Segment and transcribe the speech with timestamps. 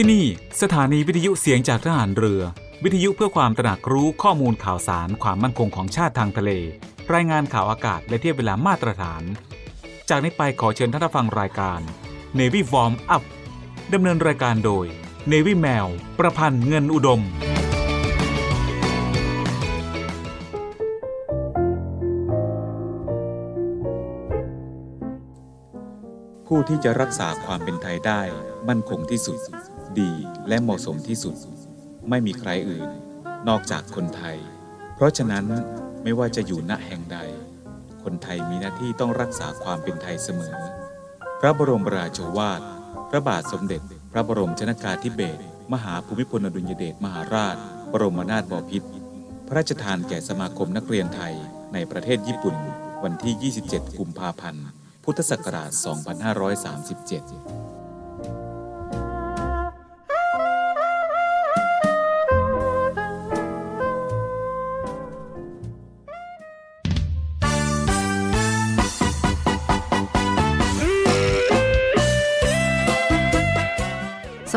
[0.00, 0.26] ที่นี่
[0.62, 2.42] สถานีวิทยุเสียงจากทหารเรือ
[2.84, 6.50] วิทยุเพื่อความตระหนักรู้ข้อมูลข่าวสารความมั่นคงของชาติทางทะเล
[7.14, 9.22] รายงานข่าวอากาศและเทียบเวลามาตรฐาน
[10.08, 11.80] จากนี้ไปขอเชิญท่านฟังรายการ
[12.38, 13.24] Navy Warm Up
[13.92, 14.86] ดำเนินรายการโดย
[15.32, 15.86] Navy แมว
[16.18, 17.22] ประพันธ์เงินอุดม
[26.46, 28.20] ผู้ที่จะรักษาความเป็นไทยได้
[28.68, 29.40] มั่นคงที่สุด
[30.00, 30.12] ดี
[30.48, 31.34] และเหมาะสมที่สุด
[32.08, 32.90] ไม่มีใครอื่น
[33.48, 34.36] นอกจากคนไทย
[34.94, 35.44] เพราะฉะนั้น
[36.02, 37.18] ไม่ว่าจะอยู่ณแห่งใด
[38.04, 40.56] คนไทยมีหน้าที่ต้องรักษาความเป็นไทยเสมอ
[41.40, 42.60] พระบรมราโชวาท
[43.10, 45.42] พระบาทสมเด็จ พระบรมชนากาธิเบศร
[45.72, 47.56] มหาภูมิพลอดุลยเดชมหาราช
[47.92, 48.88] บรมนาถบพิตร
[49.46, 51.34] พระราชทานแก่สมาคมนักเรียนไทย
[51.72, 52.56] ในประเทศญี่ปุ่น
[53.04, 54.66] วันที่ 27 กุมภาพันธ์
[55.04, 57.77] พุทธศักราช 2537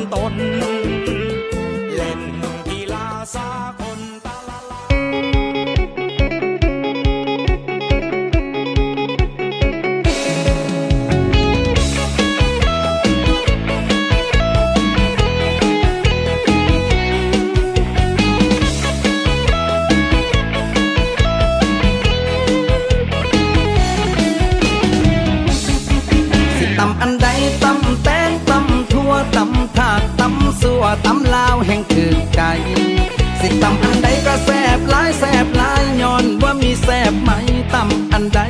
[33.39, 37.31] สิตำอันใดก็แซบหลายแซบหลายย้อนว่ามีแซบไหม
[37.73, 38.41] ตำอันใด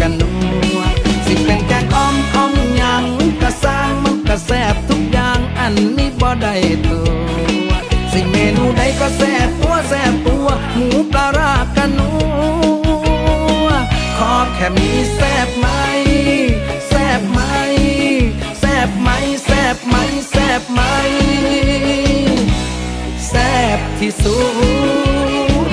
[0.00, 0.30] กันนั
[0.76, 0.78] ว
[1.26, 3.04] สิเป็นแกงอ้อมอ้อมยัง
[3.42, 6.54] ก็สร้างมันก็แซบทุกอย่างอันนี้บ่ได้
[6.86, 6.98] ตั
[7.68, 7.72] ว
[8.12, 12.10] สิเมนูใดก็แซบตัวแซบตัวหมูปลารากันนั
[13.64, 13.68] ว
[14.18, 15.66] ขอแค่มีแซบไหม
[16.88, 17.40] แซบไหม
[18.60, 19.08] แซบไหม
[19.46, 19.94] แซบไหม
[20.30, 20.80] แซบไหม
[24.02, 24.36] ที่สุ
[25.66, 25.68] ด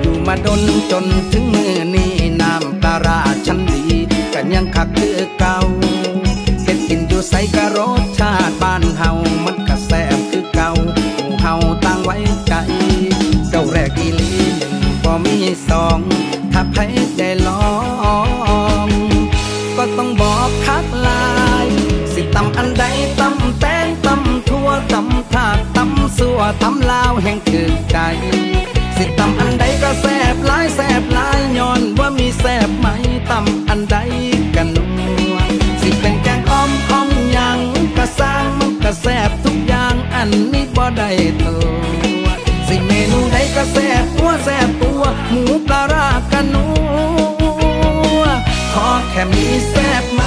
[0.00, 3.82] อยู่มาดนจนถึงมือนี้น้ำปลาราฉันดี
[4.34, 5.56] กันยังคักคือเก่า
[6.64, 9.10] เห็ดกินอยู่ใส่กะรสชาติบ้านเฮา
[9.44, 10.70] มันก็แซบคือเก่า
[11.16, 11.54] หูเฮา
[11.84, 12.52] ตั้งไว้ใจ
[13.50, 15.36] เจ้าแรกอีลีหนึ่งบ่มี
[15.68, 15.98] สอง
[16.52, 16.82] ถ้าใคร
[17.18, 27.96] ได้าวแห่งถือใจ
[28.96, 32.86] สิตำอันใดก็แซบหลายแซบหลายย้อนว่ามีแซบไหม
[33.30, 33.96] ตำอันใด
[34.54, 34.84] กันนั
[35.32, 35.36] ว
[35.80, 37.58] สิเป็นแกงอ้อมอ้อมยัง
[37.96, 41.10] ก็สร้างมันก็แซบทุกอย่างอันนี้บ่ได้
[41.42, 41.54] ตั
[42.24, 42.26] ว
[42.68, 46.66] สิเมนูใดก็แซบตัวแซบตัวหมูปลารากันนั
[48.20, 48.22] ว
[48.72, 50.22] ขอแค่มีแซบไหม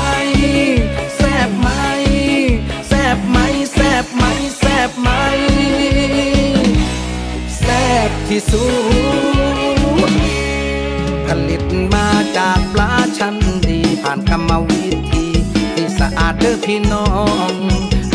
[16.39, 17.07] เด้อพี่น้อ
[17.51, 17.53] ง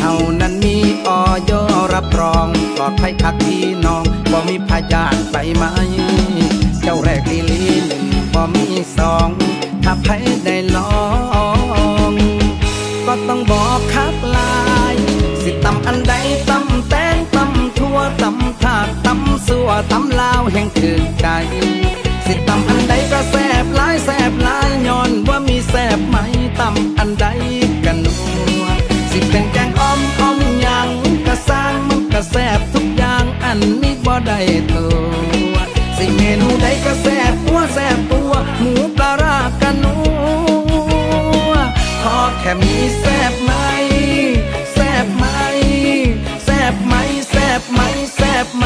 [0.00, 0.76] เฮานั้นมี
[1.06, 1.52] ออย
[1.94, 5.72] รับรอง ปลอดภัยคักพี่น้องบ่มีพยาธิใบไม้
[6.82, 8.04] เจ้าแรกอีลีหนึ่ง
[8.34, 8.66] บ่มี
[8.98, 9.28] สอง
[9.84, 10.12] ถ้าใคร
[10.44, 10.96] ได้ลอ
[12.10, 12.12] ง
[13.06, 14.54] ก็ต้องบอกคักลา
[14.92, 14.94] ย
[15.42, 16.14] สิตำอันใด
[16.50, 21.26] ตำแตงตำทั่วตำถาดตำสัวตำลาวแห่งถือใจ
[22.26, 26.16] สิตำอันใดก็แซบหลายแซบหลายย้อนว่ามีแซบไหม
[26.60, 27.26] ตำอันใด
[42.44, 43.52] แค่มีแซบไหม
[44.72, 45.24] แซบไหม
[46.44, 46.94] แซบไหม
[47.30, 47.80] แซบไหม
[48.16, 48.64] แซบไหม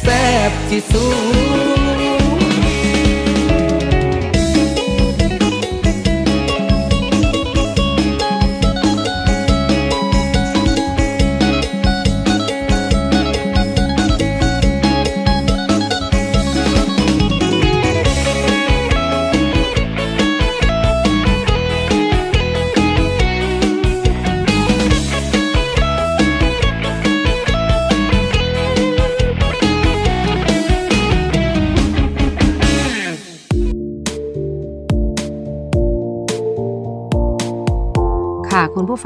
[0.00, 0.06] แซ
[0.48, 1.06] บที่สุ
[1.48, 1.49] ด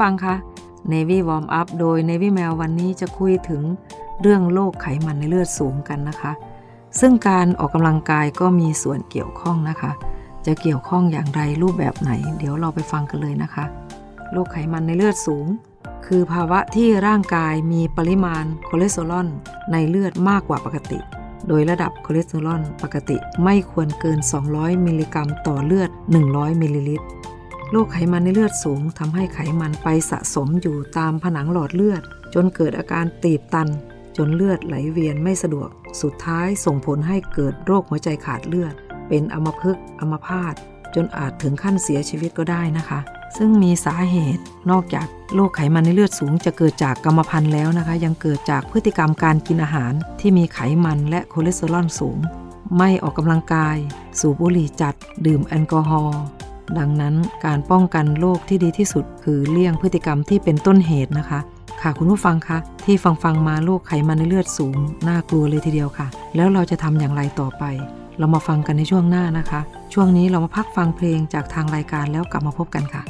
[0.05, 0.37] ฟังคะ
[0.91, 3.63] Navy Warm Up โดย Navy Mail วันนี้จะคุยถึง
[4.21, 6.31] เรื่องโรคไขมันในเลือดสูงกันนะคะ
[6.99, 9.91] ซึ่งการออกกำลังกายก็มีส่วนเกี่ยวข้องนะคะ
[10.45, 13.65] จะเกี่ยวข้องอย่างไรรูปแบบไหน เดี๋ยวเราไปฟังกันเลยนะคะ
[14.31, 15.47] โรคไขมันในเลือดสูง
[16.05, 19.27] คือภาวะที่ร่างกายมีปริมาณคอเลสเตอรอล
[19.71, 20.99] ในเลือดมากกว่าปกติ
[21.47, 24.19] โดยระดับคอเลสเตอรอลปกติไม่ควรเกิน
[24.51, 25.89] 200 มิลลิกรัม ต่อเลือด
[26.25, 27.07] 100 มิลลิลิตร
[27.71, 32.01] โรคไขมันในเลือดสูงทำให้ไขมันไปสะสมอยู่ตามผนังหลอดเลือด
[32.33, 33.69] จนเกิดอาการตีบตัน
[34.17, 35.69] จนเลือดไหลเวียนไม่สะดวก
[36.01, 38.73] สุดท้ายส่งผลให้เกิดโรคหัวใจขาดเลือด
[39.07, 40.53] เป็นอัมพฤกษ์อัมพาต
[40.95, 42.99] จนอาจถึงขั้นเสียชีวิตก็ได้นะคะ
[43.37, 52.17] ซึ่งมีสาเหตุนอกจากโรคไขมันในเลือดสูงจะเกิดจากกรรมพันธุ์แล้วนะคะ ยังเกิดจากพฤติกรรมการกินอาหารที่มีไขมันและคอเลสเตอรอลสูง
[52.77, 53.77] ไม่ออกกำลังกาย
[54.19, 54.95] สูบบุหรี่จัด
[55.25, 56.21] ดื่มแอลกอฮอล์
[56.79, 57.15] ดังนั้น
[57.45, 61.39] การป้องกันโรคที่ดีที่สุด คือเลี่ยงพฤติกรรมที่เป็นต้นเหตุนะคะ
[61.81, 64.75] ค่ะคุณผู้ฟังคะที่ฟังฟังมาโรคไขมันในเลือดสูง
[65.07, 67.63] น่ากลัวเลยทีเดียวค่ะ แล้วเราจะทำอย่างไรต่อไป
[68.19, 69.61] เรามาฟังกันในช่วงหน้านะคะ
[69.93, 73.03] ช่วงนี้เรามาพักฟังเพลงจากทางรายการแล้วกลับมาพบกันค่ะ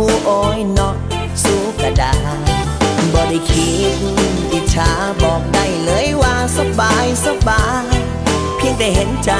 [0.06, 0.94] ู่โอ้ยเนาะ
[1.42, 2.14] สู้กระดา
[3.12, 3.98] บ่ได้คิด
[4.52, 4.90] อิจฉา
[5.22, 7.96] บอกได้เลยว่าสบายสบาย
[8.56, 9.30] เพียงแต่เห็นใจ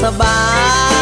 [0.00, 0.36] สบา
[1.00, 1.01] ย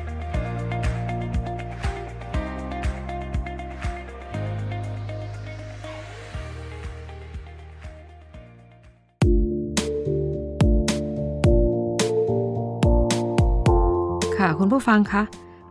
[14.41, 15.23] ค่ะ คุณผู้ฟังคะ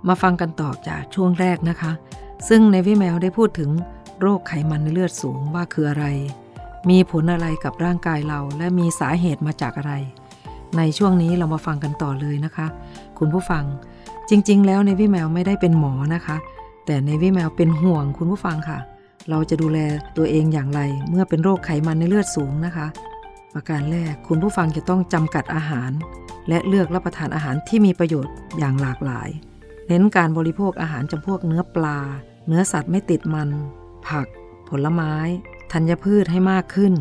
[0.08, 1.92] มาฟังกันต่อจากช่วงแรกนะคะ
[2.48, 3.70] ซึ่งในวิแมวได้พูดถึง
[4.20, 6.06] โรคไขมันในเลือดสูงว่าคืออะไร
[6.90, 9.92] มีผลอะไรกับร่างกายเรา และมีสาเหตุมาจากอะไร
[10.76, 12.66] ในช่วงนี้เรามาฟังกันต่อเลยนะคะ
[13.18, 13.64] คุณผู้ฟัง
[14.30, 16.36] จริง ๆ แล้วในวิแมวไม่ได้เป็นหมอนะคะ
[16.86, 18.78] แต่ในวิแมวเป็นห่วงคุณผู้ฟังค่ะ
[19.30, 19.78] เราจะดูแล
[20.16, 22.86] ตัวเองอย่างไร เมื่อเป็นโรคไขมันในเลือดสูงนะคะ
[23.54, 25.90] ประการแรกคุณผู้ฟังจะต้องจำกัดอาหาร
[26.48, 29.28] และเลือกรับประทานอาหารที่มีประโยชน์อย่างหลากหลาย
[29.88, 31.98] เน้นการบริโภคอาหารจำพวกเนื้อปลา
[32.46, 33.48] เนื้อสัตว์ไม่ติดมัน
[34.06, 34.26] ผัก
[34.68, 35.14] ผลไม้
[35.72, 36.94] ธัญพืชให้มากขึ้น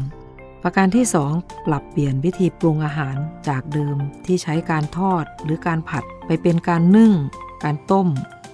[0.63, 3.15] ประการที่ 2 ปรับเปลี่ยนวิธีปรุงอาหาร
[3.48, 7.13] จากเดิมที่ใช้การทอดหรือการผัดไปเป็นการนึ่ง
[7.63, 8.08] การต้ม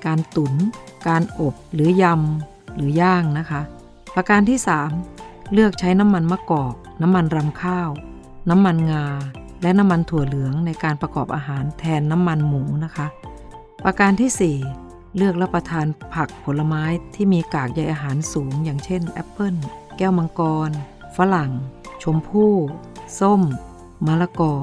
[0.06, 0.54] การตุน๋น
[1.08, 3.62] การอบหรือยำหรือย่างนะคะ
[4.16, 4.60] ประการที่
[5.06, 7.90] 3 เลือกใช้น้ำมันมะกอก น้ำมันรำข้าว
[8.50, 9.06] น้ำมันงา
[9.62, 13.08] และน้ำมันถั่วเหลืองในการประกอบอาหารแทนน้ำมันหมูนะคะ
[13.84, 16.84] ประการที่ 4 เลือกรับประทานผักผลไม้
[17.16, 19.56] ที่มีกากใยอาหารสูง อย่างเช่นแอปเปิล
[19.98, 20.70] แก้วมังกร
[21.18, 21.52] ฝรั่ง
[22.04, 22.54] ชมพู่
[23.20, 23.42] ส้ม
[24.06, 24.54] มะละกอ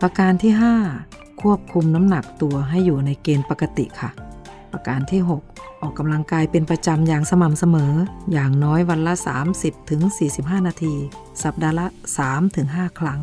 [0.00, 0.52] ประการที่
[0.96, 4.10] 5 ควบคุมน้ำหนักตัวให้อยู่ในเกณฑ์ปกติค่ะ
[4.78, 7.92] ประการที่ 6 ออกกำลังกายเป็นประจำอย่างสม่ำเสมอ
[8.32, 9.14] อย่างน้อยวันละ
[9.52, 10.00] 30ถึง
[10.34, 10.94] 45นาที
[11.42, 11.86] สัปดาห์ละ
[12.20, 13.20] 3ถึง5ครั้ง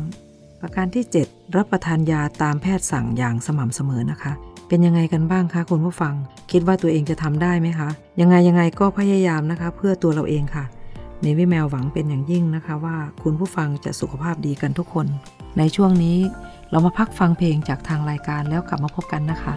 [0.60, 4.32] ประการที่ 7 รับประทานยาตามแพทย์สั่งอย่างสม่ำเสมอนะคะ
[4.68, 6.14] เป็นยังไงกันบ้างคะคุณผู้ฟัง
[6.50, 7.88] คิดว่าตัวเองจะทำได้ไหมคะ
[8.20, 10.64] ยังไงยังไงก็พยายามนะคะ เพื่อตัวเราเองค่ะ
[11.22, 15.06] เนวิแมวหวังเป็นอย่างยิ่งนะคะว่าคุณผู้ฟังจะสุขภาพดีกันทุกคน
[15.58, 16.18] ในช่วงนี้
[16.70, 19.54] เรามาพักฟังเพลงจากทางรายการแล้วกลับมาพบกันนะคะ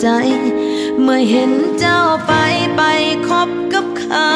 [0.00, 0.08] ใจ
[1.02, 2.32] เมื่อเห็นเจ้าไป
[2.76, 2.82] ไป
[3.28, 4.34] คบกับเขา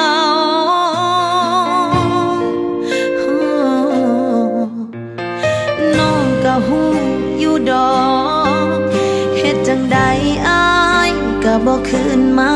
[5.98, 6.82] น้องก็หู
[7.40, 7.96] อยู่ดอ
[8.76, 8.78] ก
[9.36, 9.98] เฮ็ดจังใด
[10.48, 10.64] อา
[11.08, 11.10] ย
[11.44, 12.52] ก็บอกคืนมา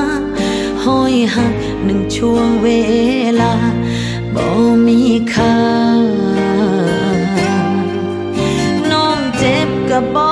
[0.85, 1.55] ห้อยหัก
[1.85, 2.69] หนึ่งช่วงเว
[3.41, 3.55] ลา
[4.35, 4.45] บ่
[4.87, 5.01] มี
[5.33, 5.57] ค่า
[8.91, 10.26] น้องเจ็บก็บ่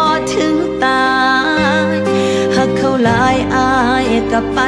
[4.36, 4.60] กลับไป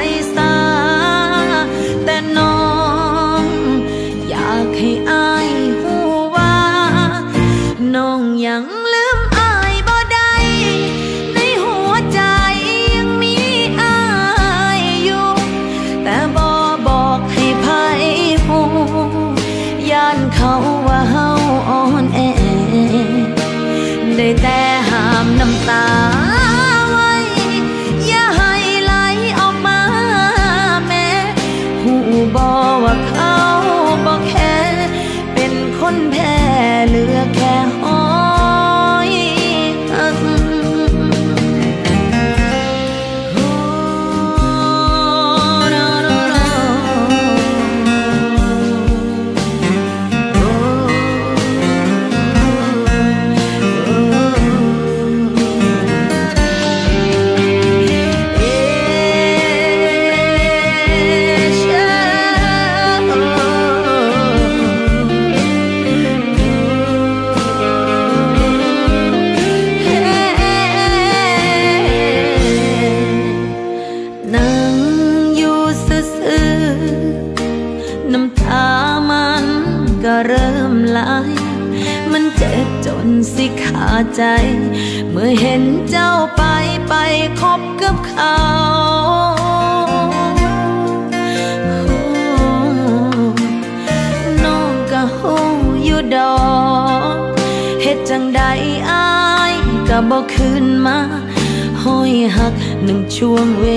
[103.16, 103.68] ช่วงเว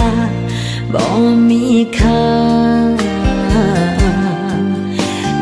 [0.00, 0.12] ลา
[0.92, 1.04] บ่
[1.48, 1.64] มี
[1.98, 2.26] ค่า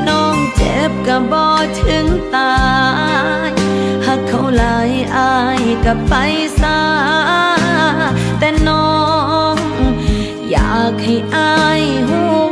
[0.09, 1.45] น้องเจ็บก็บ่
[1.81, 2.57] ถึงตา
[3.49, 3.51] ย
[4.07, 6.15] หากเขาหลายอายก็ไป
[6.61, 6.81] ซา
[8.39, 8.97] แต่น้อ
[9.55, 9.57] ง
[10.51, 12.46] อยากให้อายหู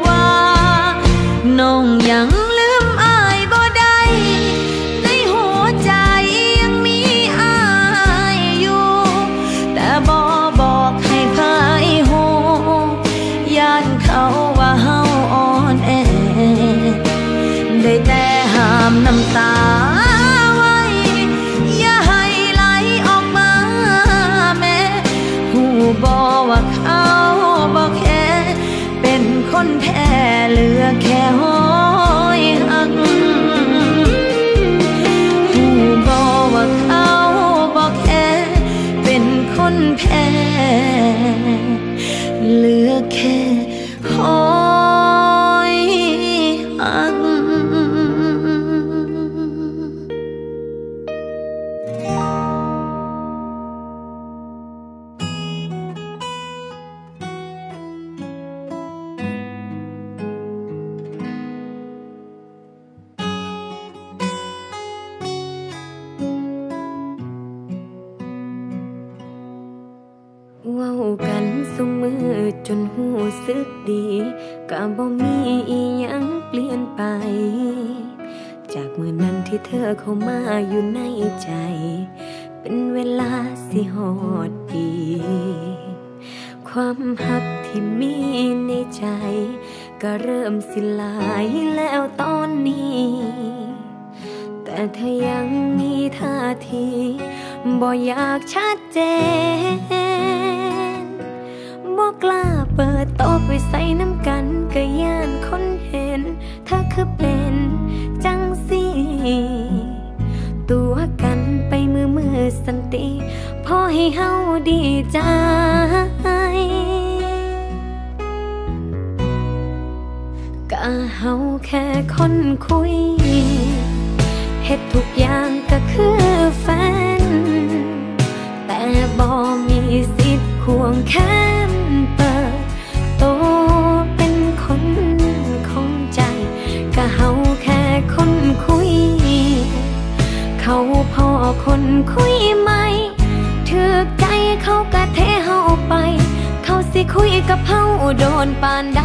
[147.12, 147.82] คุยกับเฮา
[148.18, 149.02] โดนปานใด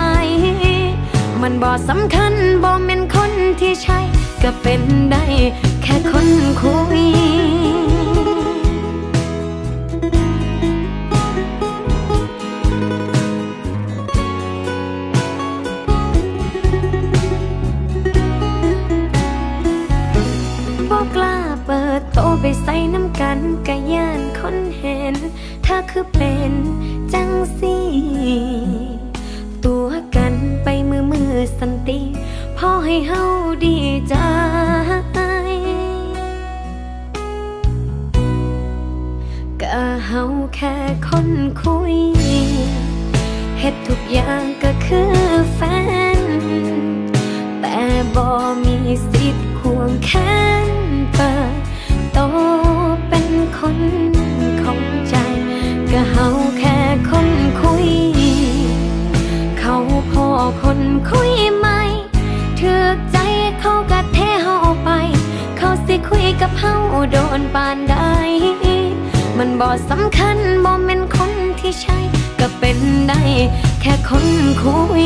[1.41, 2.33] มันบ่สำคัญ
[2.63, 3.99] บ่แม่นคนที่ใช่
[4.43, 4.81] ก็เป็น
[5.12, 5.23] ได้
[5.83, 6.27] แค่คน
[6.62, 7.01] คุย
[20.89, 25.15] บอกกล้าเปิดโตไปใส่น้ำกันกะย่านคนเห็น
[25.65, 26.53] ถ้าคือเป็น
[29.65, 32.01] ตัวกันไปมือมือสันติ
[32.57, 33.23] พอให้เฮา
[33.65, 33.77] ดี
[34.09, 34.15] ใจ
[39.61, 40.23] ก็เฮา
[40.55, 40.75] แค่
[41.07, 41.29] คน
[41.61, 41.95] คุย
[43.59, 45.13] เฮ็ดทุกอย่างก็คือ
[45.53, 45.59] แฟ
[46.17, 46.21] น
[47.59, 47.77] แต่
[48.15, 48.25] บ่
[48.63, 48.77] มี
[49.11, 50.11] สิทธิ์ควงแข
[50.67, 50.69] น
[51.13, 51.53] เปิด
[52.13, 52.19] โต
[53.09, 53.77] เป็นคน
[54.61, 55.15] ของใจ
[55.91, 56.27] ก็เฮา
[56.59, 56.77] แค่
[57.09, 57.27] คน
[57.61, 57.87] คุย
[60.11, 60.27] พอ
[60.61, 61.67] คนคุยไหม
[62.59, 63.17] ถือใจ
[63.59, 64.89] เขากะเทเฮาไป
[65.57, 66.75] เขาสิคุยกับเฮา
[67.11, 67.95] โดนปานใด
[69.37, 71.97] มันบ่สำคัญบ่แม่นคนที่ใช่
[72.39, 73.21] ก็เป็นได้
[73.81, 74.27] แค่คน
[74.63, 75.05] คุย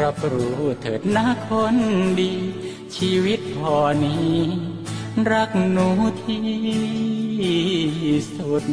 [0.00, 1.76] รับรู้เถิดนะคน
[2.20, 2.32] ดี
[2.96, 4.36] ชีวิตพอนี้
[5.30, 5.88] รักหนู
[6.22, 6.44] ที่
[8.36, 8.64] สุด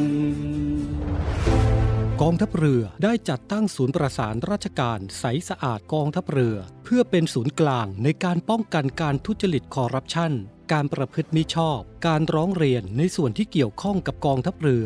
[2.21, 10.33] กองทัพเรือได้จัดตั้งศูนย์ประสานราชการใสสะอาดกองทัพเรือ เพื่อเป็นศูนย์กลางในการป้องกันการทุจริตคอร์รัปชัน
[10.73, 14.85] การประพฤติมิชอบ การร้องเรียนในส่วนที่เกี่ยวข้องกับกองทัพเรือ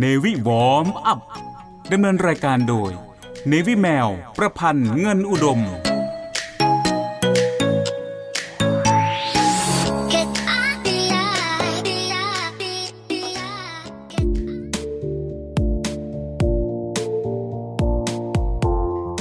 [0.00, 1.20] Navy Warm Up
[1.92, 2.90] ดำเนินรายการโดย
[3.50, 5.60] Navy แมว ประพันธ์เงินอุดม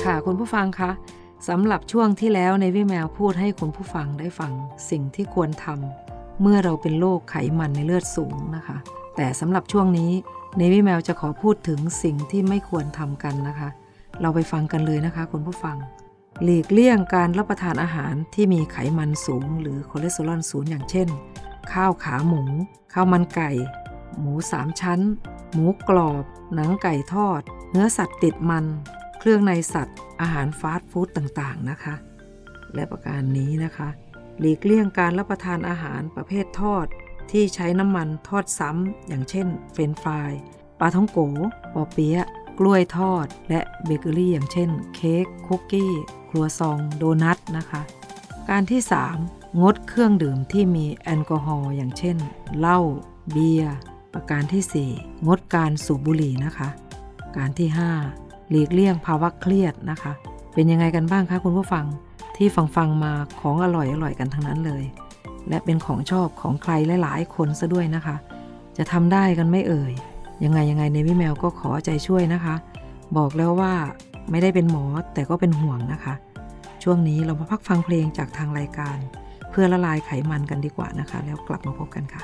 [0.05, 0.91] ค่ะคุณผู้ฟังคะ
[1.47, 4.51] สำหรับช่วงที่แล้วในวิแมวพูดให้คุณผู้ฟังได้ฟัง
[4.89, 8.77] สิ่งที่ควรทำเมื่อเราเป็นโรคไขมันในเลือดสูงนะคะ
[9.15, 10.11] แต่สำหรับช่วงนี้
[10.59, 13.69] นวิแมวจะขอพูดถึงสิ่งที่ไม่ควรทำกันนะคะ
[14.21, 15.77] เราไปฟังกันเลยนะคะคุณผู้ฟัง
[16.43, 21.07] หลีกเลี่ยงการรับประทานอาหารที่มีไขมันสูง หรือคอเลสเตอรอลสูงอย่างเช่น
[21.71, 22.41] ข้าวขาหมู
[22.93, 23.51] ข้าวมันไก่
[24.19, 24.99] หมูสามชั้น
[25.53, 26.23] หมูกรอบ
[26.55, 28.65] หนังไก่ทอด เนื้อสัตว์ติดมัน
[29.19, 31.95] เครื่องในสัตว์ อาหารฟาสต์ฟู้ดต่างๆนะคะ
[32.75, 33.89] และประการที่ 2 นะคะ
[34.39, 36.87] หลีกเลี่ยงการรับประทานอาหารประเภททอด
[37.31, 40.31] ที่ใช้น้ำมันทอดซ้ำ อย่างเช่น เฟรนช์ฟรายส์
[40.79, 41.19] ปาท่องโก๋
[41.73, 42.27] ปอเปี๊ยะ
[42.59, 45.91] กล้วยทอด และเบเกอรี่อย่างเช่น เค้ก คุกกี้
[46.29, 47.81] ครัวซองต์ โดนัทนะคะ
[48.49, 48.81] ประการที่
[49.19, 52.17] 3 งดเครื่องดื่มที่มีแอลกอฮอล์อย่างเช่น
[52.57, 52.79] เหล้า
[53.31, 53.75] เบียร์
[54.13, 56.69] ประการที่ 4 งดการสูบบุหรี่นะคะ
[57.37, 57.69] การที่
[58.09, 60.13] 5 หลีกเลี่ยงภาวะเครียดนะคะ
[60.53, 61.85] เป็นยังไงกันบ้างคะคุณผู้ฟัง
[62.37, 64.83] ที่ฟังฟังมาของอร่อยอร่อยกันทั้งนั้นเลย
[65.49, 66.73] และเป็นของชอบของใคร
[67.03, 68.15] หลายๆ คนซะด้วยนะคะ
[68.77, 69.93] จะทำได้กันไม่เอ่ย
[70.43, 72.55] ยังไงยังไงในวิแมวก็ขอใจช่วยนะคะ
[73.17, 73.73] บอกแล้วว่า
[74.31, 76.13] ไม่ได้เป็นหมอแต่ก็เป็นห่วงนะคะ
[76.83, 78.97] ช่วงนี้เรามาพักฟังเพลงจากทางรายการ
[79.51, 82.23] เพื่อละลายไขมันกันดีกว่านะคะ แล้วกลับมาพบกันค่ะ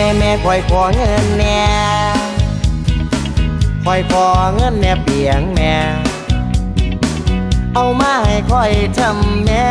[0.00, 1.62] แม่แม่คอยขอเงินแน่
[3.84, 5.74] คอยขอเงินแน่เปียงแม่
[7.74, 9.70] เอามาให้คอยทำแม่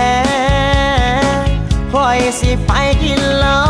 [1.94, 2.72] คอยสิไป
[3.04, 3.62] กินเหล้า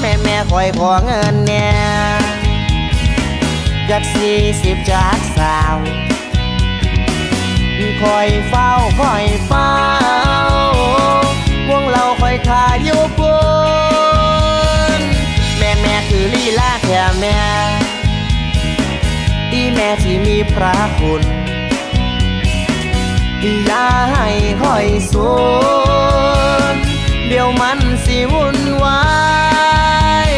[0.00, 1.68] แม่แม่คอยขอเงินแน่
[3.90, 5.76] จากสี่สิบจากสาว
[8.02, 9.24] คอยเฝ้าคอย
[16.92, 17.40] นแม่แม่
[19.50, 21.22] ที่แม่ที่มีพระคุณ
[23.42, 24.28] อย่าให้
[24.62, 25.30] คอยสู
[26.72, 26.74] น
[27.28, 29.02] เดี๋ยวมันสิวุ่นวา
[30.28, 30.30] ย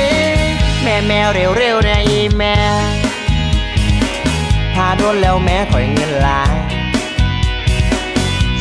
[0.82, 2.56] แม่แม่เร็วเร็วนะอีแม่
[4.74, 6.56] ถ้าโดนแล้วแม่คอยเงินลาย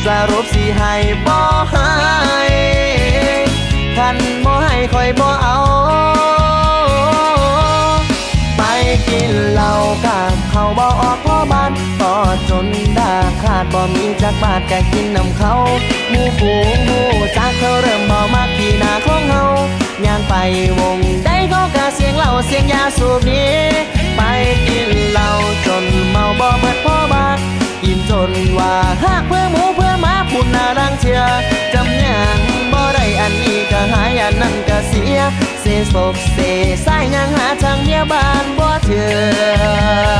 [0.04, 0.94] สรุปสิให้
[1.26, 1.38] บ่
[1.72, 1.92] ให้
[3.96, 5.83] คันบ่ให้คอยบ่เอา
[9.14, 9.72] กินเหล้า
[10.06, 11.72] กับเขาบ่ออกพ่อบ้าน
[12.02, 12.14] ต่อ
[12.50, 12.66] จน
[12.98, 15.54] ดาขาดบ่มีจักบาทก็กินนำเขา
[16.10, 17.00] หมูฝูงหมู
[17.36, 19.44] จากเขาเริ่มบ่มักที่หน้าของเฮา
[20.06, 20.34] ย่างไป
[20.78, 23.52] วงได้ก็กะเสียงเหล้าเสียงยาสูบนี้
[24.16, 24.20] ไป
[24.66, 25.30] กินเหล้า
[25.66, 27.38] จนเมาบ่เบิดพ่อบ้าน
[27.82, 31.20] กินจนว่าหากเพื่อหมูเพื่อหมาพุ่นน่ารังเชีย
[31.74, 32.38] จำยัง
[32.72, 35.18] บ่ได้อันนี้ก็หายอันนั้นก็เสีย
[35.94, 36.38] สกเส
[36.86, 39.02] สายยังหาทางเมียบ้านบ่เถื
[39.38, 40.14] อ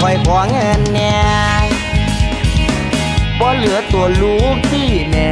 [0.00, 1.16] คอยขอเงินแน่
[3.38, 5.28] บ่เหลือตัวลูกที่แม่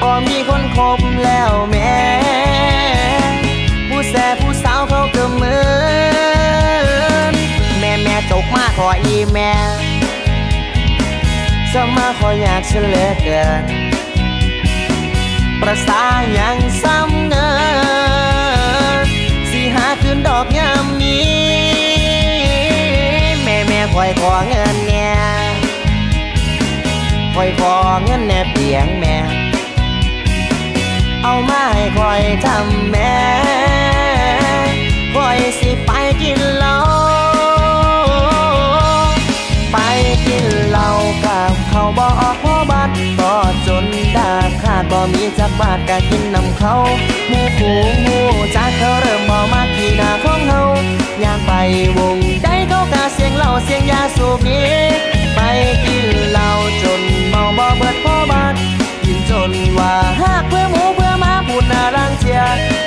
[0.00, 1.96] บ่มีคนคบแล้วแม่
[3.88, 5.64] ผู้แสผู้สาวเขาก็เหมือ
[7.30, 7.32] น
[7.78, 9.52] แม่แม่จกมาขออีแม่
[11.72, 13.64] สมาขออยากเฉลยเกิน
[15.60, 17.50] ประสาอย่างซ้ำเงิ
[19.04, 19.06] น
[19.50, 21.45] สิหาคืนดอกยามนี้
[23.98, 25.08] คอยขอเงินเนี่
[27.34, 29.16] คอยขอเงินแน่เพียงแม่
[31.22, 33.16] เอามาให้คอยทำแม่
[35.14, 35.90] คอยสิไป
[36.22, 36.76] กินเหล้า
[39.72, 39.76] ไป
[40.26, 40.90] กินเหล้า
[41.26, 43.34] กับเขาบ่ออกพ่อบ้านก็
[43.66, 43.84] จน
[44.16, 44.32] ดา
[44.62, 46.74] ขาดบ่มีจักบาทก็กินนำเขา
[47.28, 50.62] หมู่คู่หมู่จากเขาเริ่มบ่มาที่หน้าของเฮา
[51.24, 51.52] ย่างไป
[51.96, 54.74] วงได้เขากะเสียาเสียงยาสูบนี้
[55.34, 55.40] ไป
[55.84, 56.50] กินเหล้า
[56.82, 58.54] จนเมาบ่เบิดพ่อบาด
[59.04, 62.40] กินจนว่าหากเพื่อหมูเพื่อมาพูดน่ารังเชีย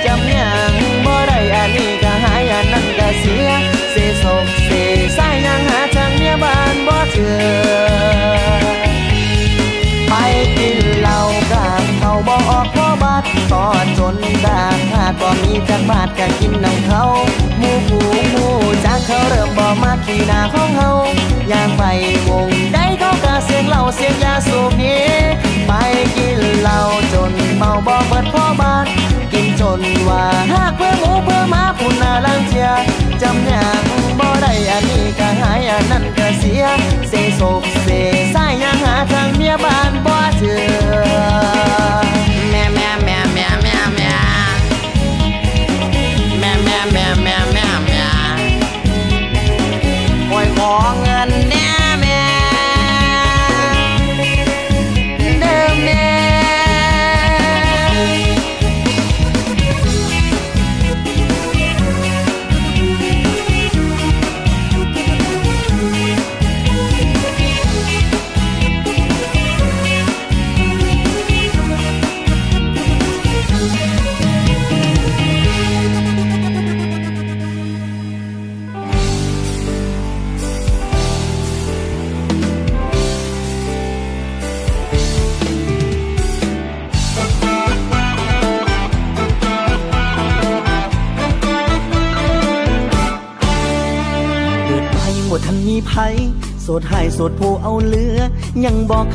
[0.06, 0.72] จำยัง
[1.06, 3.50] บ่ได้อันนี้ก็หายอันนั้นก็เสีย
[3.92, 4.70] เสศกเส
[5.18, 7.18] สายยังหาทางเมียบ้านบ่เจ
[7.96, 13.66] อาบ่ออกพ่อบาดต่อ
[13.98, 17.04] จนดาขาดบ่มีจักบาทก็กินน้ำเขา
[17.58, 18.00] หมูผู
[18.32, 18.46] หมู
[18.86, 20.92] จากเขาเริ่มบ่มาขี่หน้าของเฮา
[21.52, 21.84] ย่างไป
[22.28, 25.04] วงได้เขากะเสียงเหล้าเสียงยาสูบนี้
[25.68, 25.72] ไป
[26.18, 26.80] กินเหล้า
[27.14, 28.86] จนเมาบ่เบิดพ่อบาท
[29.34, 32.70] กินจนว่าหากเพื่อหมูเพื่อมาพุ่นน่ารังเชีย
[33.22, 33.82] จำยัง
[34.20, 36.64] บ่ได้อันนี้ก็หายอันนั้นก็เสีย
[37.10, 37.62] เสโศก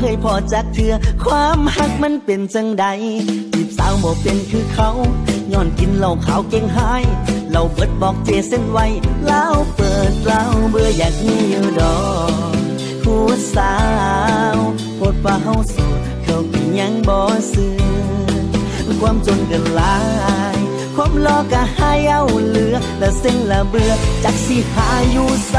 [0.05, 0.93] ยังบอกเคยพอจักเถื่อ
[1.25, 2.85] ความหักมันเป็นจังใด
[3.53, 4.89] จีบสาวบ่เป็นคือเขา
[5.53, 7.03] ย้อนกินเหล้าขาวเก่งหาย
[7.51, 8.85] เหล้าเปิดบอกเจเส้นไว้
[9.25, 9.45] เหล้า
[9.75, 11.99] เปิดเล้าเบื่ออยากมีอยู่ดอ
[12.53, 12.55] ก
[13.03, 13.23] ผู้
[13.55, 13.75] สา
[14.55, 14.57] ว
[14.95, 17.17] โพดว่าเฮาโสดเขาก็ยังบ่
[17.53, 17.77] ซื้อ
[19.01, 19.97] ความจนกันลา
[20.55, 20.57] ย
[20.95, 23.91] ความรอก็หายเอาเหลือและเส้นละเบื่อ
[24.23, 25.55] จักสิหาอยู่ใส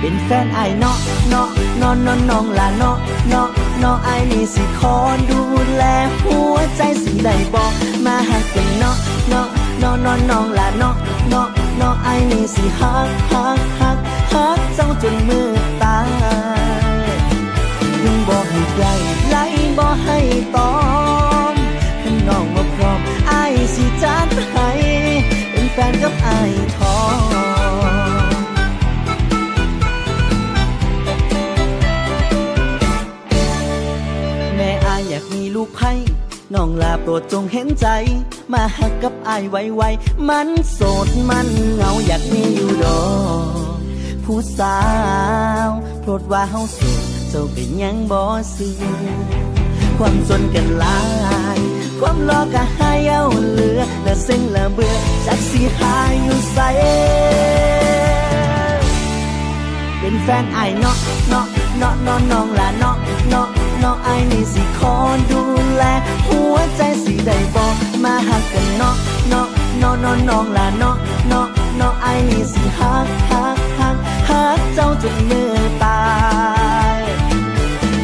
[0.00, 0.96] เป็นแฟนไอ้เนาะ
[1.28, 1.48] เนาะ
[1.80, 2.96] นอนนอนน้องละเนาะ
[3.28, 3.48] เนาะ
[3.80, 4.94] เนาะไอ้นี่สิขอ
[5.30, 5.40] ดู
[5.76, 5.82] แล
[6.22, 7.72] หัวใจสิได้บอก
[8.04, 8.96] มาหักกันเนาะ
[9.28, 9.46] เนาะ
[9.82, 10.94] นาะเนาะน้องละเนาะ
[11.28, 13.98] เนาะเนาะไอ้นี่สิฮักฮักฮัก
[14.32, 15.48] ฮักเจ้าจนมือ
[15.82, 16.08] ตาย
[18.04, 18.86] ยังบอกให้ไกล
[19.30, 19.44] ไล่
[19.78, 20.18] บอกให้
[20.56, 20.72] ตอ
[21.52, 21.54] ม
[22.02, 23.42] ถ้าน้องมาพร้อมไอ้
[23.74, 24.68] สิจัดให้
[25.50, 26.38] เป็นแฟนกับไอ้
[26.76, 26.98] ทอ
[27.44, 27.47] ง
[35.58, 35.92] ลูกไพ่
[36.54, 37.86] น้องลาโปรดจงเห็นใจ
[38.52, 43.02] มาหักกับอายไวๆมันโสดมันเหงาอยากมีอยู่ดอ
[43.74, 43.78] ก
[44.24, 44.78] ผู้สา
[45.66, 45.68] ว
[46.00, 48.20] โปรดว่าเฮาโสดเจ้าเป็นยังบ่
[48.56, 48.78] ซื้อ
[49.98, 51.00] ความจนกันหลา
[51.56, 51.58] ย
[52.00, 54.94] ความรอก็หายเอาเหลือและเส้นละเบื่อ
[55.26, 56.58] จักสิหายอยู่ใส
[59.98, 60.96] เป็นแฟนไอ้เนาะ
[61.28, 61.46] เนาะ
[61.78, 62.96] เนาะเนาะน้องละเนาะ
[63.30, 63.47] เนาะ
[63.82, 64.94] นาะไอ้นี่สิขอ
[65.30, 65.42] ดู
[65.76, 65.82] แล
[66.26, 67.74] หัวใจสิได้บอก
[68.04, 68.94] มาหักกันเนาะ
[69.28, 69.46] เนาะ
[69.78, 70.96] เนาะเนาะน้องละเนาะ
[71.28, 73.96] เนาะเนาะไอ้นี่สิฮักฮักฮัก
[74.28, 75.52] ฮักเจ้าจนมือ
[75.84, 76.00] ตา
[76.98, 77.00] ย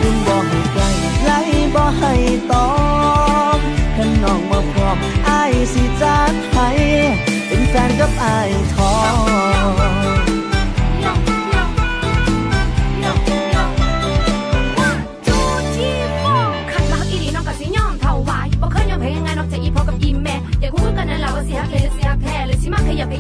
[0.00, 0.82] ลุงบอกให้ไกล
[1.24, 1.40] ไล่
[1.74, 2.12] บอกให้
[2.52, 2.68] ตอ
[3.56, 3.58] บ
[3.96, 4.96] ถ้าน้องมาพร้อม
[5.26, 6.68] ไอ้สิจัดให้
[7.46, 8.36] เป็นแฟนกับไอ้
[8.74, 8.94] ทอ
[9.52, 9.53] ง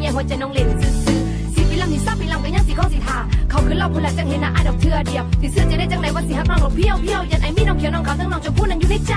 [0.04, 0.94] มาขยับขยันหัวใจน้องเล่นซื้อ
[1.54, 3.18] สิปีหลังนี่ซับปีหลังก็ยังสิของสิทา
[3.50, 9.14] เขาคือเราพูดแล้วจังเห็นหน้าอายดอกเทือเดียวสิเสื้อจะได้จังไหนว่าสิฮักน้องหลบเพี้ยวเพี้ยวยันไอ้มีน้องเขียวน้องขาวทั้งน้องชมพู่นั่นอยู่ในใจ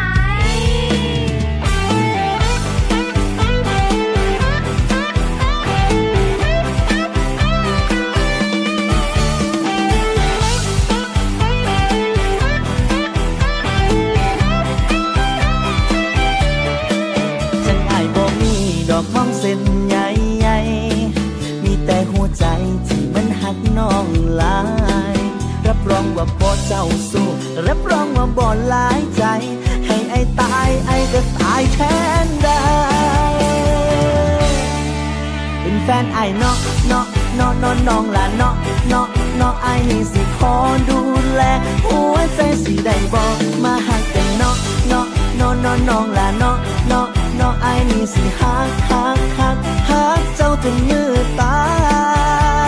[37.88, 38.54] น้องละเนาะ
[38.90, 39.08] เนาะ
[39.38, 40.54] เนาะไอ้นี่สิขอ
[40.90, 41.00] ดู
[41.36, 41.42] แล
[41.86, 44.56] หัวใจสิได้บอกมาหักกันเนาะ
[44.88, 45.06] เนาะ
[45.38, 46.58] เนาะเนาะน้องละเนาะ
[46.88, 47.08] เนาะ
[47.38, 49.58] เนาะไอ้นี่สิฮักฮักฮัก
[49.90, 51.62] ฮักเจ้าจนยืดตา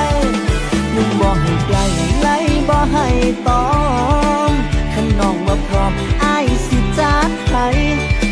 [0.06, 0.08] ย
[0.96, 1.78] นุ่งบอกให้ไกล
[2.22, 2.38] ไล่
[2.70, 3.08] บอกให้
[3.48, 3.66] ตอ
[4.50, 4.52] ม
[4.94, 5.92] ขันน้องมาพร้อม
[6.22, 6.36] ไอ้
[6.68, 7.68] สิจัดให้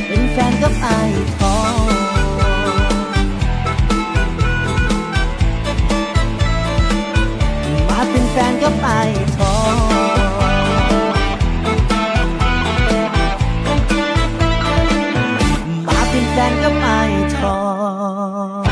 [0.08, 0.98] เป็นแฟนกับไอ้
[1.38, 1.77] ทอง
[8.70, 9.02] กับไอ้
[9.38, 9.76] ทอง
[15.88, 17.00] มาเป็นแฟนกับไอ้
[17.38, 18.64] ทอง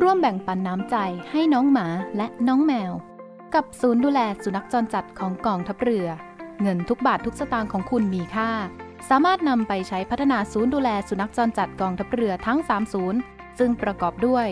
[0.00, 0.96] ร่วมแบ่งปันน้ำใจ
[1.30, 1.86] ให้น้องหมา
[2.16, 2.92] และน้องแมว
[3.54, 6.08] กับศูนย์ดูแลสุนัขจรจัดของกองทัพเรือ
[6.62, 8.50] เงินทุกบาททุกสตางค์ของคุณมีค่า
[9.08, 13.18] สามารถนำไปใช้พัฒนาศูนย์ดูแลสุนัขจรจัดกองทัพเรือทั้ง 3 ศูนย์
[13.58, 14.46] ซึ่งประกอบด้วย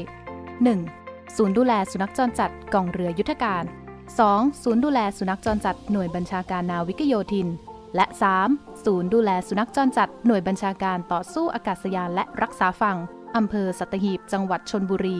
[0.66, 1.36] 1.
[1.36, 3.64] ศูนย์ดูแลสุนัขจรจัดกองเรือยุทธการ
[4.12, 4.62] 2.
[4.62, 7.48] ศูนย์ดูแลสุนัขจรจัดหน่วยบัญชาการนาวิกโยธิน
[7.96, 8.06] และ
[8.44, 8.84] 3.
[8.84, 12.96] ศูนย์ดูแลสุนัขจรจัดหน่วยบัญชาการต่อสู้อากาศยานและรักษาฝั่ง
[13.36, 15.18] อำเภอสัตหีบ จังหวัดชนบุรี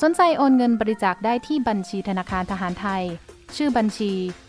[0.00, 3.04] สนใจโอนเงินบริจาคได้ที่บัญชีธนาคารทหารไทย
[3.56, 4.12] ชื่อบัญชี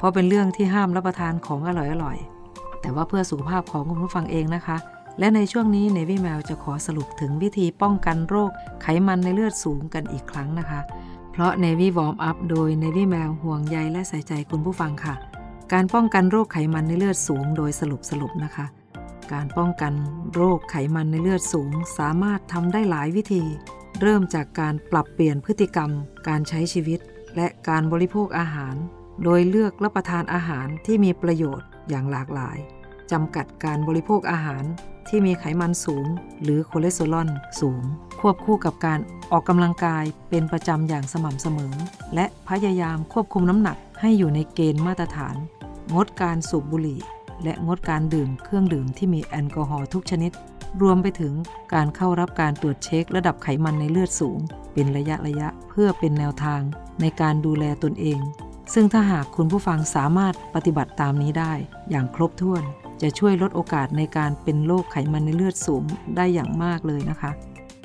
[0.00, 1.70] เพราะเป็นเรื่องที่ห้ามรับประทานของอ
[2.04, 4.76] ร่อยๆ แต่ว่าเพื่อสุขภาพของคุณผู้ฟังเองนะคะ
[5.18, 8.50] และในช่วงนี้เนวี่แมวจะขอสรุปถึงวิธีป้องกันโรค
[8.82, 10.80] ไขมันในเลือดสูงกันอีกครั้งนะคะ
[11.32, 15.14] เพราะ Navy Warm Up โดย Navy แมวห่วงใยและใส่ใจคุณผู้ฟังค่ะ
[15.72, 18.66] การป้องกันโรคไขมันในเลือดสูงโดยสรุปสรุปนะคะ
[19.32, 19.92] การป้องกัน
[20.34, 23.42] โรคไขมันในเลือดสูง สามารถทำได้หลายวิธี
[24.00, 25.90] เริ่มจากการปรับเปลี่ยนพฤติกรรม
[26.28, 27.00] การใช้ชีวิต
[27.36, 28.76] และการบริโภคอาหาร
[29.24, 32.58] โดยเลือกรับประทานอาหารที่มีประโยชน์อย่างหลากหลาย
[33.12, 34.64] จำกัดการบริโภคอาหาร
[35.08, 36.06] ที่มีไขมันสูง
[36.42, 37.28] หรือคอเลสเตอรอล
[37.60, 37.82] สูง
[38.20, 38.98] ควบคู่กับการ
[39.32, 41.74] ออกกำลังกายเป็นประจำอย่างสม่ำเสมอ
[42.14, 45.36] และพยายามควบคุมน้ำหนักให้อยู่ในเกณฑ์มาตรฐาน
[45.94, 47.00] งดการสูบบุหรี่
[47.44, 50.32] และงดการดื่มเครื่องดื่มที่มีแอลกอฮอล์ทุกชนิด
[50.82, 51.34] รวมไปถึง
[51.74, 54.38] การเข้ารับการตรวจเช็คระดับไขมันในเลือดสูง
[54.72, 56.60] เป็นระยะระยะเพื่อเป็นแนวทาง
[57.00, 58.20] ในการดูแลตนเอง
[58.72, 61.52] ซึ่งถ้าหากคุณผู้ฟังสามารถปฏิบัติตามนี้ได้
[61.90, 62.62] อย่างครบถ้วน
[63.02, 65.84] จะช่วยลดโอกาสในการเป็นโรคไขมันในเลือดสูง
[66.16, 67.30] ได้อย่างมากเลยนะคะ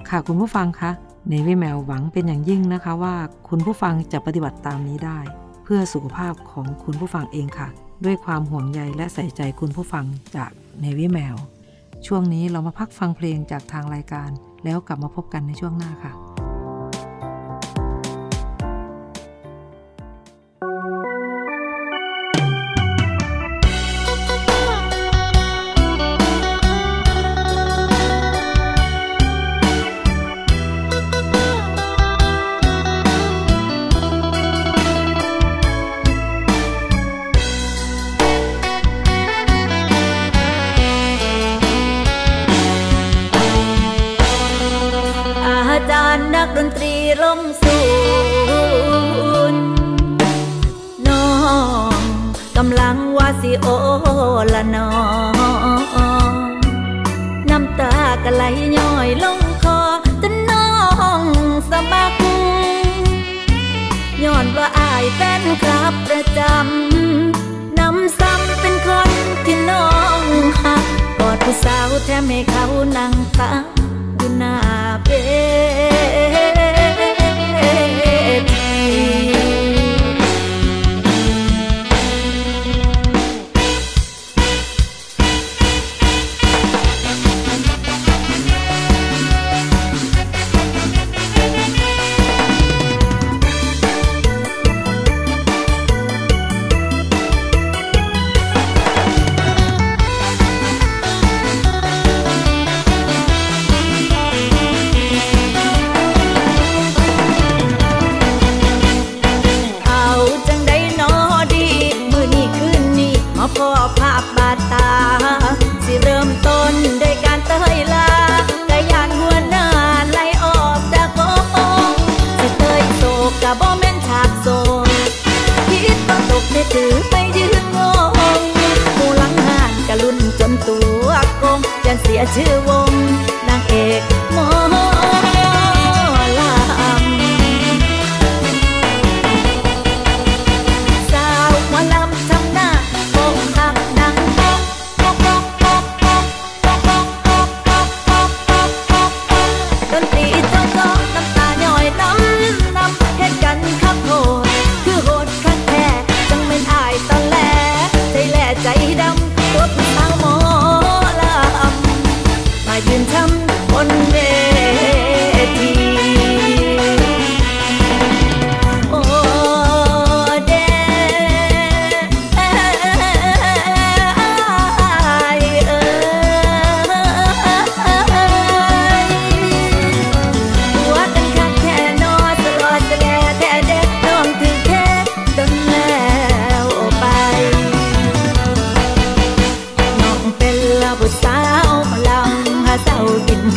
[0.10, 0.92] ค่ะคุณผู้ฟังคะ
[1.28, 3.16] เนวิแมวหวังเป็นอย่างยิ่งนะคะว่า
[3.50, 5.20] คุณผู้ฟังจะปฏิบัติตามนี้ได้
[5.64, 7.68] เพื่อสุขภาพของคุณผู้ฟังเองค่ะ
[8.06, 10.06] ด้วยความห่วงใยและใส่ใจคุณผู้ฟัง
[10.36, 11.36] จากเนวิแมว
[12.06, 14.30] ช่วงนี้เรามาพักฟังเพลงจากทางรายการ
[14.64, 16.14] แล้วกลับมาพบกันในช่วงหน้าค่ะ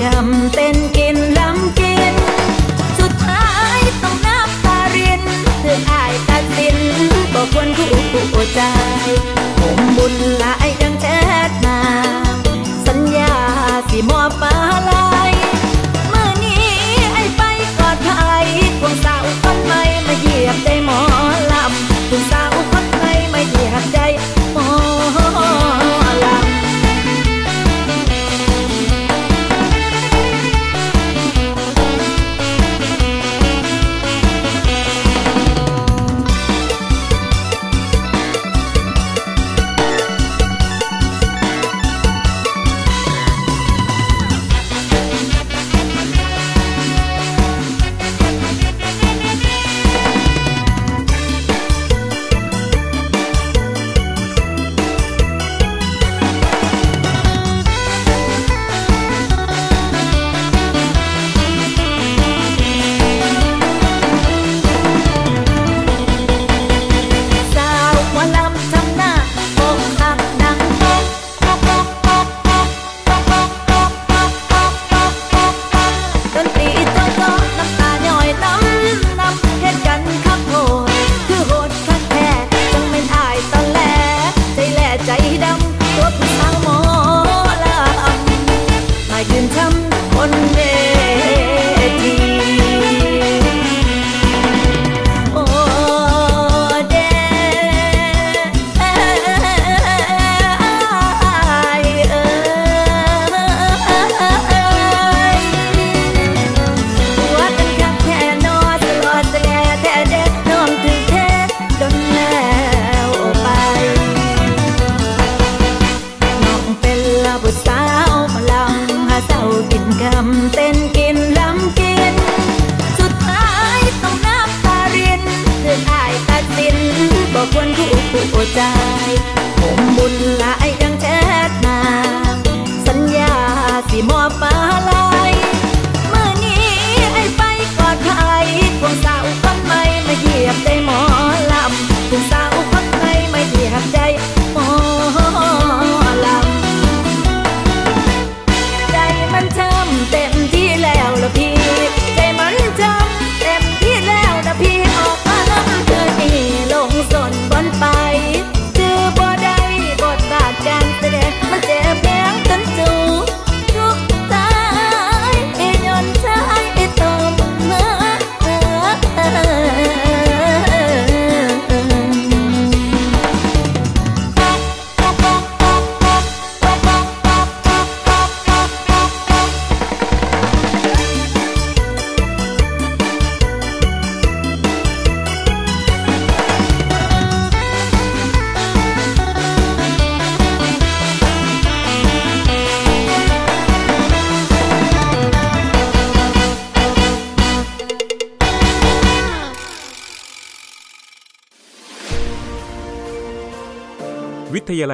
[0.02, 2.14] ดำเต้นกินลำกิน
[2.98, 3.46] สุดท้า
[3.76, 5.20] ยต้องนับตาเรียน
[5.60, 6.76] เพื่ออายตัดสิน
[7.34, 8.60] บอกควรคู่ใจ
[9.58, 10.67] ผมบุญหลาย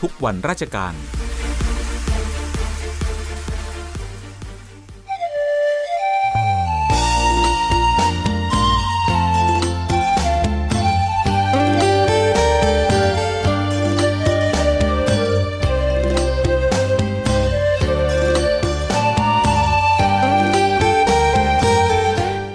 [0.00, 0.94] ทุกวันราชการ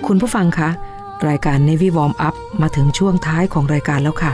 [0.08, 0.70] คุณผู้ฟังคะ
[1.30, 4.34] รายการ Navy Warm Up มาถึงช่วงท้ายของรายการแล้วค่ะ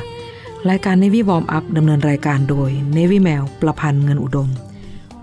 [0.69, 4.49] รายการ Navy Warm Up ดำเนินรายการโดย Navy แมวประพันธ์เงินอุดม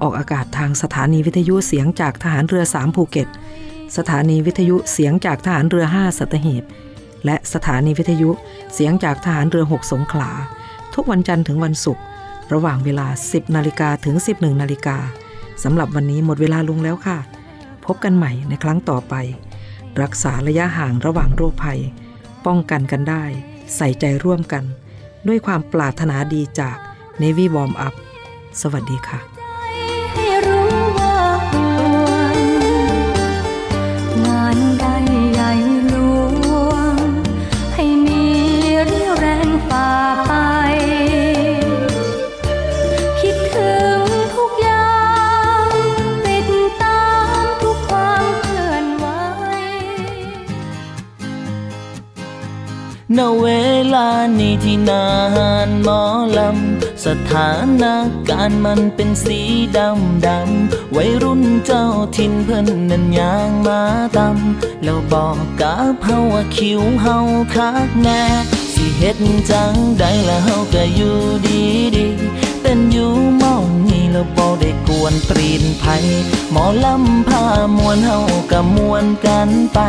[0.03, 3.28] ออกอากาศทางสถานีวิทยุเสียงจากทหารเรือ 3 ภูเก็ต
[3.97, 6.64] สถานีวิทยุเสียงจากทหารเรือ 5 สัตหีบ
[7.24, 8.30] และสถานีวิทยุ
[8.74, 10.30] เสียงจากทหารเรือ 6 สงขลา
[10.95, 12.05] ทุกวันจันทร์ถึงวันศุกร์
[12.53, 14.99] ระหว่างเวลา 10 นาฬิกาถึง 11 นาฬิกา
[15.62, 17.18] สำหรับวันนี้หมดเวลาลงแล้วค่ะ
[17.85, 19.14] พบกันใหม่ในครั้งต่อไป
[20.03, 21.80] รักษาระยะห่างระหว่างโรคภัย
[22.47, 23.24] ป้องกันกันได้
[23.76, 24.64] ใส่ใจร่วมกัน
[25.29, 26.77] ด้วยความปรารถนาดีจาก
[27.22, 27.95] Navy Warm Up
[28.61, 29.20] สวัสดีค่ะ
[30.12, 31.16] ให้รู้ว่า
[31.51, 31.66] ห่
[32.05, 32.39] วง
[34.27, 34.85] งานใด
[35.33, 35.51] ใหญ่
[35.89, 35.95] หล
[36.68, 36.97] วง
[37.75, 38.22] ให้มี
[38.85, 39.89] เรี่ยวแรงฝ่า
[40.27, 40.33] ไป
[43.20, 44.01] คิดถึง
[44.37, 44.95] ทุกอย่า
[45.66, 45.68] ง
[46.27, 46.49] ติด
[46.83, 47.03] ตา
[47.43, 49.07] มทุกความเคลื่อนไหว
[53.18, 53.45] ณเว
[53.95, 55.07] ลานี้ที่นา
[55.66, 56.01] นหมอ
[56.38, 57.51] ลำ สถา
[57.82, 57.84] น
[58.30, 59.40] การณ์มันเป็นสี
[59.76, 61.86] ดำดำวัยรุ่นเจ้า
[62.16, 63.80] ทินเพิ่นนั้นยางมา
[64.16, 67.18] ตำแล้วบอกกับเฮาว่าคิวเฮา
[67.55, 68.22] คักแน่
[68.74, 69.18] สิเฮ็ด
[69.51, 71.16] จังใดละเฮาก็อยู่
[71.47, 71.62] ดี
[71.97, 72.07] ดี
[72.62, 75.84] เป็นอยู่มองนี้แล้วบ่ได้กวนตรีนไผ
[76.53, 77.45] หมอลำพา
[77.76, 78.18] มวนเฮา
[78.51, 79.80] ก็มวนกันไป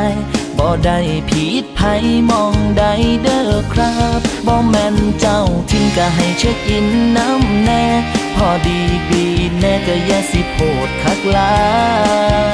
[0.59, 0.99] บ่ได้
[1.29, 1.81] ผิดไผ
[2.29, 2.83] มองใด
[3.23, 6.87] เด้อครับบ่แม่นเจ้าทิ้งก็ให้เช็คอิน
[7.17, 7.85] น้ำแน่
[8.35, 8.79] พอดี
[9.11, 9.25] ดี
[9.59, 11.55] แน่ก็อย่าสิโพดคักลา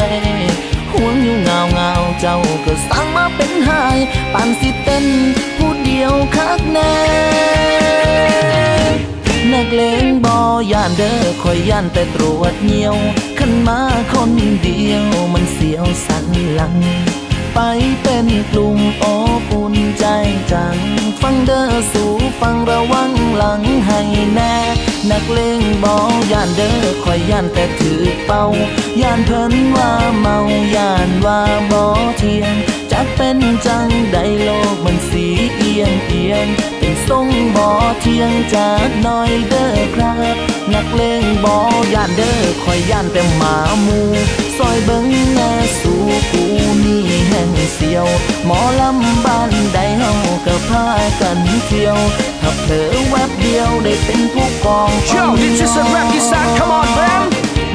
[0.10, 0.12] ย
[0.92, 4.00] ห่วงอยู่เงาเงาเจ้าก็สั่งมาเป็นหาย
[4.34, 5.06] ปานสิเป็น
[5.58, 6.96] ผู้เดียวคักแน่
[9.52, 12.96] นักเลงบอย่านเด้อคอยย่านแต่ตรวจเงียว
[13.38, 13.80] ขันมา
[14.12, 14.32] คน
[14.62, 16.26] เดียวมันเสียวสัน
[16.56, 16.76] หลัง
[17.54, 17.60] ไป
[18.04, 19.06] เป็นกลุ่มโอ
[19.40, 20.06] บอุ่นใจ
[20.52, 20.78] จัง
[21.22, 24.00] ฟังเด้อสู่ฟังระวังหลังให้
[24.34, 24.56] แน่
[25.10, 25.86] นักเลงบ
[26.30, 28.44] อย่านเด้อคอยย่านแต่ถือเป่า
[29.02, 30.38] ย่านเพิ่นว่าเมา
[30.76, 31.42] ย่านว่า
[31.72, 31.84] บ่
[32.18, 32.54] เทียง
[32.92, 35.26] จักเป็นจังใดโลกมันสี
[35.56, 36.48] เอียงเอียง
[36.78, 37.68] เป็นทรงบ่
[38.02, 40.38] เทียงจากน้อยเด้อครับ
[40.74, 41.54] นักเลงบ่
[41.94, 44.00] ย่านเด้อคอยย่านแต่หมามู
[44.58, 46.61] ซอยเบิ่งแน่สู่กู
[47.30, 48.06] แห่งเสียว
[48.46, 50.12] หมอลำบ้านใดเฮา
[50.46, 50.86] ก็พา
[51.22, 51.38] กัน
[51.68, 51.98] เที่ยว
[52.42, 57.22] ถ้าเผลอแวบเดียวได้เป็นผู้กอง Yo, this is a rap you sound, come on, man.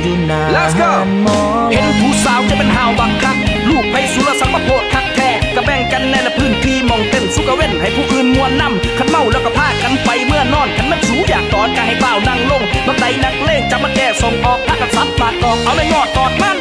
[0.02, 0.90] อยู่นาน Let's go
[1.22, 1.38] หมอ
[1.72, 3.36] เห็นผู้สาวจะเป็นหาวบักคัก
[3.68, 16.58] ลูกไปสุรสังประโพดคักแท้ก็แบ่งกันในละพื้นที่หมองเต้นสุกะเว้นให้ผู้อื่นมวนนำขันเมาแล้วก็พากันไปเมื่อนอนขันมันสูอยากตอดก็ให้เบ้านั่งลงบักใดนักเลงจะมาแก้ส่งออกพากันซัดปากออกเอาไม่งอดกอดมัน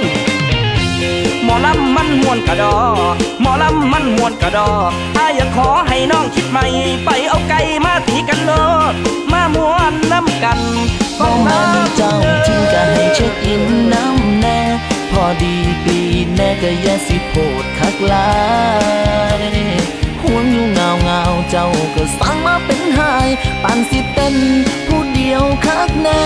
[1.46, 2.76] หมอลำมันมวนกระดอ
[3.42, 4.70] หมอลำมันมวนกระดอ
[5.18, 6.66] อาอยากขอให้น้องคิดใหม่
[7.06, 8.52] ไปเอาไก่มาตีกันโล
[8.92, 8.94] ด
[9.32, 10.60] มามวนน้ำกัน
[11.20, 11.60] บ่แม่
[11.96, 12.12] เจ้า
[12.46, 14.60] ทิ้งก็ให้เช็คอินน้ำแน่
[15.12, 15.98] พอดีปี
[16.36, 17.34] แน่ก็อย่าสิโพ
[17.64, 18.32] ดคักลา
[19.40, 19.42] ย
[20.22, 23.30] ห่วงอยู่เงาเงาเจ้าก็สั่งมาเป็นหาย
[23.64, 24.36] ปานสิเป็น
[24.88, 26.26] ผู้เดียวคักแน่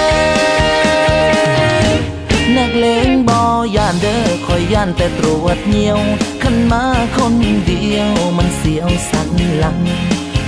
[2.58, 6.00] นักเลงบอย่านเด้อคอยย่านแต่ตรวจเงียว
[6.43, 6.84] ขันมา
[7.16, 7.36] คน
[7.68, 9.80] เดียวมันเสียวสันหลัง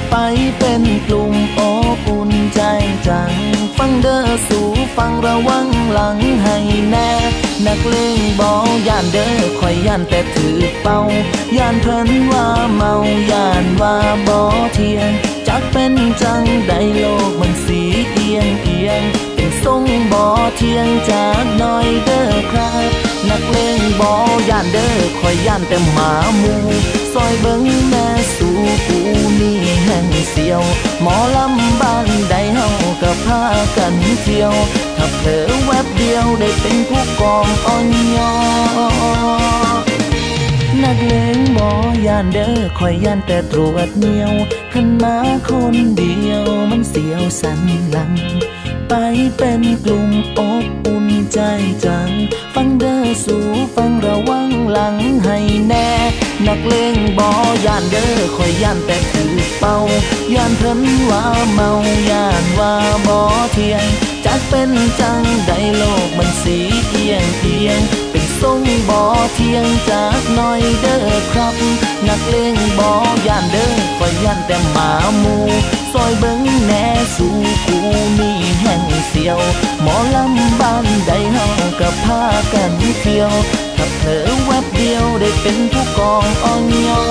[0.09, 0.15] ไป
[0.57, 1.59] เป็นกลุ่มโอ
[1.95, 2.61] บอุ่นใจ
[3.07, 3.33] จัง
[3.77, 6.57] ฟังเด้อสู่ฟังระวังหลังให้
[6.89, 7.09] แน่
[7.65, 8.41] นักเลงบ
[8.85, 10.99] อย่านเด้อคอยย่านแต่ถือเป่า
[11.57, 12.93] ย่านเพิ่นว่าเมา
[13.31, 13.95] ย่านว่า
[14.27, 14.37] บ่
[14.73, 15.09] เทียง
[15.47, 17.81] จักเป็นจังใดโลกมันสี
[18.11, 19.03] เอียงเอียง
[19.65, 19.83] ทรง
[20.13, 20.23] บ่
[20.57, 22.89] เทียงจากน้อยเด้อครับ
[23.29, 24.09] นักเลงบ่
[24.49, 26.55] ย่านเด้อคอยย่านแต่หมาหมู
[27.13, 28.57] ซอยเบิ่งแม่สู่
[28.87, 28.99] กู
[29.39, 30.61] นี่แห่งเสียว
[31.01, 32.67] หมอลำบ้านใดเฮา
[33.01, 33.43] ก็พา
[33.77, 33.93] กัน
[34.23, 34.53] เที่ยว
[34.97, 38.33] ถ้าเผลอแวบเดียวได้เป็นผู้กองอ่อนยอ
[40.83, 41.67] นักเลงบ่
[42.05, 44.33] ย่านเด้อคอยย่านแต่ตรวจเหนียว
[44.73, 45.15] ขันมา
[45.47, 47.59] คนเดียวมันเสียวสัน
[47.91, 48.13] หลัง
[48.93, 48.99] ไป
[49.37, 51.39] เป็นกลุ่มอบอุ่นใจ
[51.85, 52.09] จัง
[52.53, 55.37] ฟังเด้อสู่ฟังระวังหลังให้
[55.67, 55.89] แน่
[56.47, 57.27] นักเลงบ่
[57.65, 59.75] ย่านเด้อคอยย่านแต่ถือเป่า
[60.33, 61.23] ย่านเพิ่นว่า
[61.53, 61.69] เมา
[62.09, 62.73] ย่านว่า
[63.07, 63.17] บ่
[63.53, 63.85] เทียง
[64.25, 66.57] จักเป็นจังใดโลกมันสี
[66.89, 67.81] เอียงเอียง
[68.11, 68.99] เป็นทรงบ่
[69.33, 71.55] เทียงจากน้อยเด้อครับ
[72.07, 72.89] นักเลงบ่
[73.27, 75.35] ย่านเด้อคอยย่านแต่หมาหมู
[75.93, 76.85] ซอยเบิ่งแน่
[77.15, 77.35] สู่
[77.65, 77.79] กู
[78.19, 78.30] นี่
[79.21, 79.41] ห่งเสียว
[79.81, 81.45] หมอลำบ้านใดเฮา
[81.79, 83.31] ก็พากันเที่ยว
[83.77, 87.01] ถ้าเผลอแวบเดียวได้เป็นผู้กองอ่อนยอ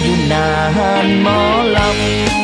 [0.00, 0.46] อยู่นา
[0.76, 1.38] หานหมอ
[1.76, 2.43] ลำ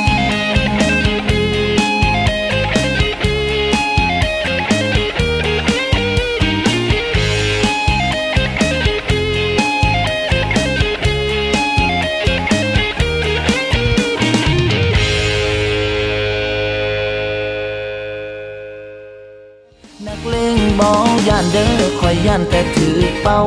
[21.41, 23.41] านเด้อคอยย่านแต่ถือเป่า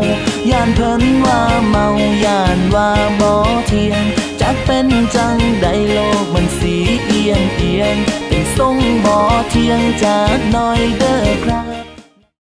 [0.50, 1.40] ย่านเพิ่นว่า
[1.70, 1.88] เมา
[2.26, 2.90] ย่านว่า
[3.20, 3.32] บ่
[3.68, 4.04] เทียง
[4.42, 6.76] จักเป็นจังใดโลกมันสี
[7.06, 7.96] เอียงเอียง
[8.28, 9.16] เป็นทรงบ่
[9.50, 11.73] เทียงจากหน้อยเด้อครับ